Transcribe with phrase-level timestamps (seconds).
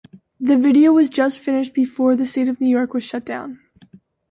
[0.39, 3.59] The video was just finished before the state of New York was shutdown.